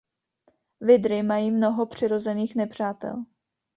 [0.81, 3.25] Vydry mají mnoho přirozených nepřátel.